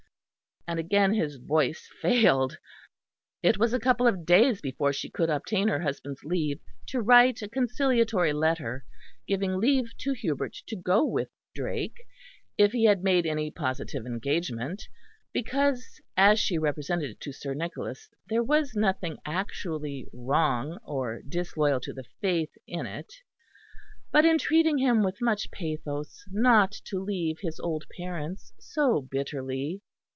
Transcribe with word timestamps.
and 0.67 0.77
again 0.79 1.13
his 1.15 1.35
voice 1.37 1.89
failed. 2.03 2.57
It 3.43 3.57
was 3.57 3.73
a 3.73 3.79
couple 3.79 4.05
of 4.07 4.25
days 4.27 4.61
before 4.61 4.93
she 4.93 5.09
could 5.09 5.29
obtain 5.29 5.67
her 5.69 5.81
husband's 5.81 6.23
leave 6.23 6.59
to 6.89 7.01
write 7.01 7.41
a 7.41 7.49
conciliatory 7.49 8.31
letter, 8.31 8.85
giving 9.27 9.57
leave 9.59 9.91
to 9.97 10.13
Hubert 10.13 10.53
to 10.67 10.75
go 10.77 11.03
with 11.03 11.29
Drake, 11.55 11.97
if 12.59 12.71
he 12.73 12.85
had 12.85 13.03
made 13.03 13.25
any 13.25 13.49
positive 13.51 14.05
engagement 14.05 14.83
(because, 15.33 15.99
as 16.15 16.39
she 16.39 16.57
represented 16.59 17.19
to 17.21 17.33
Sir 17.33 17.53
Nicholas, 17.55 18.07
there 18.29 18.43
was 18.43 18.73
nothing 18.75 19.17
actually 19.25 20.07
wrong 20.13 20.77
or 20.85 21.21
disloyal 21.27 21.79
to 21.81 21.91
the 21.91 22.05
Faith 22.21 22.51
in 22.67 22.85
it) 22.85 23.11
but 24.11 24.25
entreating 24.25 24.77
him 24.77 25.03
with 25.03 25.21
much 25.21 25.49
pathos 25.51 26.23
not 26.29 26.71
to 26.85 26.99
leave 27.03 27.39
his 27.41 27.59
old 27.59 27.83
parents 27.97 28.53
so 28.59 29.01
bitterly. 29.01 29.81